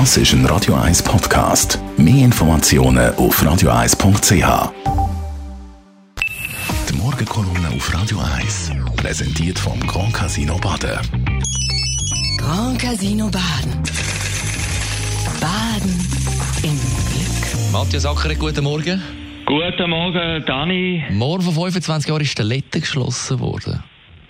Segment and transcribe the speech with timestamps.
[0.00, 1.78] Das ist ein Radio 1 Podcast.
[1.96, 4.72] Mehr Informationen auf radio1.ch.
[6.88, 10.98] Die Morgenkolumne auf Radio 1 präsentiert vom Grand Casino Baden.
[12.38, 13.82] Grand Casino Baden.
[15.40, 16.08] Baden
[16.64, 16.80] im
[17.12, 17.70] Glück.
[17.70, 19.00] Matthias Ackeret, guten Morgen.
[19.46, 21.04] Guten Morgen, Dani.
[21.10, 23.80] Morgen vor 25 Jahren ist der Lette geschlossen worden.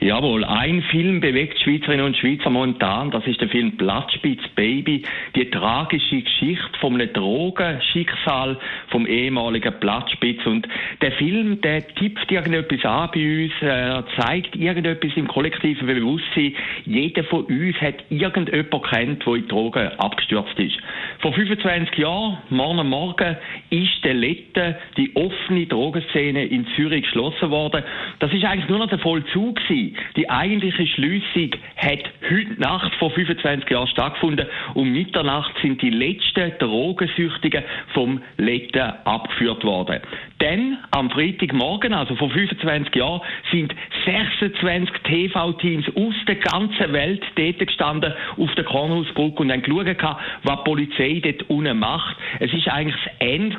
[0.05, 3.11] Jawohl, ein Film bewegt Schweizerinnen und Schweizer momentan.
[3.11, 5.03] Das ist der Film Platzspitz Baby.
[5.35, 10.45] Die tragische Geschichte vom Drogenschicksal vom ehemaligen Platzspitz.
[10.45, 10.69] Und
[11.01, 13.53] der Film, der tippt irgendetwas an bei uns.
[13.63, 16.55] Er zeigt irgendetwas im kollektiven Bewusstsein.
[16.85, 20.77] Jeder von uns hat irgendjemanden kennt, der in Drogen abgestürzt ist.
[21.21, 23.39] Vor 25 Jahren, morgen Morgen,
[23.71, 27.83] ist der Lette, die offene Drogenszene in Zürich geschlossen worden.
[28.19, 33.11] Das ist eigentlich nur noch der Vollzug gewesen die eigentliche Schließung hat heute Nacht vor
[33.11, 34.47] 25 Jahren stattgefunden.
[34.75, 40.01] Um Mitternacht sind die letzten Drogensüchtigen vom Letten abgeführt worden.
[40.45, 47.67] Dann, am Freitagmorgen, also vor 25 Jahren, sind 26 TV-Teams aus der ganzen Welt dort
[47.67, 52.15] gestanden auf der Kornhausbrücke und haben geschaut, was die Polizei dort unten macht.
[52.41, 53.57] Es ist eigentlich das Ende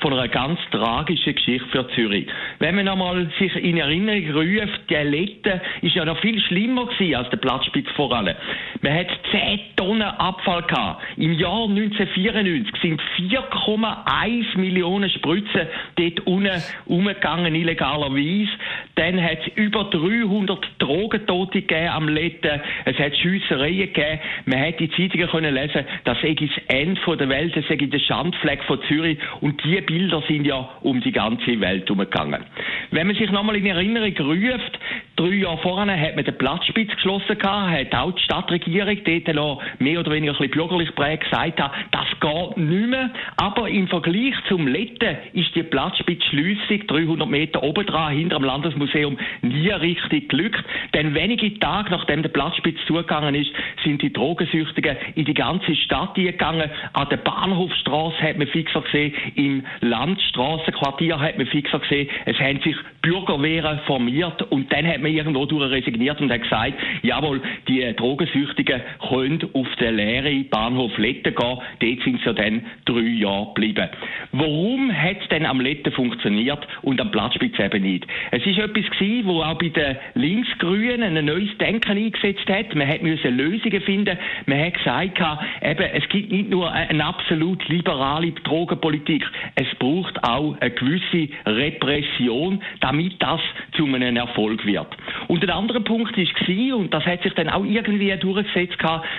[0.00, 2.26] von einer ganz tragischen Geschichte für Zürich.
[2.58, 7.16] Wenn man einmal sich in Erinnerung ruft, die Letten ist ja noch viel schlimmer gewesen
[7.16, 8.34] als der Platzspitz vor allem.
[8.80, 11.02] Man hat 10 Tonnen Abfall gehabt.
[11.18, 18.50] Im Jahr 1994 sind 4,1 Millionen Spritzen dort unten umgegangen, illegalerweise.
[18.94, 22.60] Dann hat es über 300 Drogentote gegeben am Letten.
[22.84, 24.20] Es hat Schiessereien gegeben.
[24.46, 27.98] Man hat die Zeitungen können lesen, das sei das Ende der Welt, das sei der
[27.98, 29.18] Schandfleck von Zürich.
[29.40, 32.44] Und diese Bilder sind ja um die ganze Welt umgegangen.
[32.90, 34.78] Wenn man sich nochmal in Erinnerung ruft,
[35.16, 39.62] drei Jahre vorher hat man den Platzspitz geschlossen gehabt, hat auch die Stadtregierung dort noch
[39.78, 43.10] mehr oder weniger ein bisschen bürgerlich prägt gesagt, das geht nicht mehr.
[43.36, 49.18] Aber im Vergleich zum Letten ist die Platzspitzschliessung 300 Meter oben dran, hinter dem Landesmuseum,
[49.42, 50.64] nie richtig glückt.
[50.94, 53.50] Denn wenige Tage nachdem der Platzspitz zugegangen ist,
[53.84, 56.70] sind die Drogensüchtigen in die ganze Stadt gegangen.
[56.92, 62.60] An der Bahnhofstraße hat man fixer gesehen, im Landstraßenquartier hat man fixer gesehen, es haben
[62.60, 67.94] sich Bürgerwehren formiert und dann hat man irgendwo durch resigniert und hat gesagt, jawohl, die
[67.94, 71.58] Drogensüchtigen können auf den leeren Bahnhof Letten gehen.
[71.80, 73.88] Dort sind sie dann drei Jahre geblieben.
[74.32, 78.06] Warum hat es denn am Letten funktioniert und am Platzspitz eben nicht?
[78.30, 82.74] Es ist etwas gewesen, wo auch bei den Linksgrünen ein neues Denken eingesetzt hat.
[82.74, 84.18] Man hat müssen Lösungen finden.
[84.46, 85.18] Man hat gesagt,
[85.62, 89.24] eben, es gibt nicht nur eine absolut liberale Drogenpolitik.
[89.54, 93.40] Es braucht auch eine gewisse Repression, damit das
[93.76, 94.88] zu einem Erfolg wird.
[95.28, 98.76] Und ein anderer Punkt war, und das hat sich dann auch irgendwie durchgesetzt,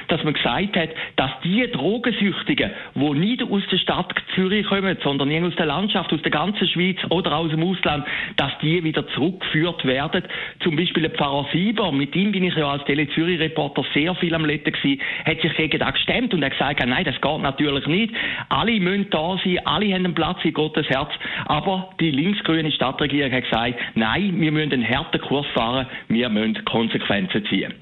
[0.07, 5.43] dass man gesagt hat, dass die Drogensüchtigen, die nicht aus der Stadt Zürich kommen, sondern
[5.43, 8.05] aus der Landschaft, aus der ganzen Schweiz oder aus dem Ausland,
[8.37, 10.23] dass die wieder zurückgeführt werden.
[10.61, 14.15] Zum Beispiel der Pfarrer Sieber, mit ihm bin ich ja als Tele Zürich Reporter sehr
[14.15, 17.41] viel am Letten gewesen, hat sich gegen das gestemmt und hat gesagt, nein, das geht
[17.41, 18.13] natürlich nicht.
[18.49, 21.09] Alle müssen da sein, alle haben einen Platz in Gottes Herz.
[21.45, 25.74] Aber die linksgrüne Stadtregierung hat gesagt, nein, wir müssen einen harten Kurs fahren,
[26.07, 27.73] wir müssen Konsequenzen ziehen.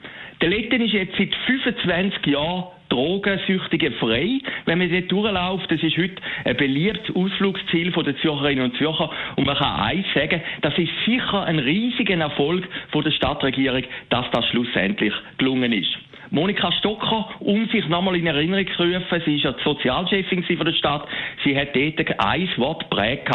[0.41, 4.39] Der Letten ist jetzt seit 25 Jahren Drogensüchtige frei.
[4.65, 9.09] Wenn man dort durchläuft, das ist heute ein beliebtes Ausflugsziel der Zürcherinnen und Zürcher.
[9.35, 14.45] Und man kann eins sagen, das ist sicher ein riesiger Erfolg der Stadtregierung, dass das
[14.47, 15.97] schlussendlich gelungen ist.
[16.33, 20.65] Monika Stocker, um sich nochmal in Erinnerung zu rufen, sie ist ja die Sozialchefin von
[20.65, 21.07] der Stadt,
[21.43, 23.29] sie hat dort ein Wort prägt.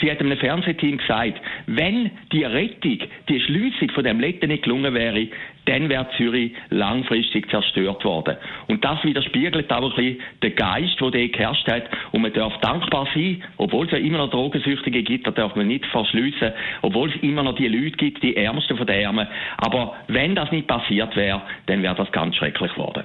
[0.00, 2.98] Sie hat einem Fernsehteam gesagt, wenn die Rettung,
[3.28, 5.26] die Schließung von dem Letten nicht gelungen wäre,
[5.66, 8.36] dann wäre Zürich langfristig zerstört worden.
[8.68, 11.84] Und das widerspiegelt auch ein bisschen den Geist, der dort geherrscht hat.
[12.12, 15.68] Und man darf dankbar sein, obwohl es ja immer noch Drogensüchtige gibt, da darf man
[15.68, 16.52] nicht verschliessen,
[16.82, 19.26] obwohl es immer noch die Leute gibt, die Ärmsten von den Ärmen.
[19.58, 23.04] Aber wenn das nicht passiert wäre, dann wäre das ganz schrecklich geworden.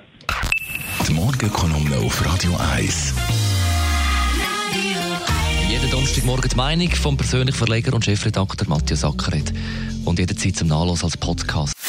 [1.08, 3.16] Die Morgenkolumne auf Radio 1.
[5.70, 9.54] Jeden Donnerstagmorgen die Meinung vom persönlichen Verleger und Chefredakteur Matthias Ackeret.
[10.06, 11.89] Und jederzeit zum Nachlass als Podcast.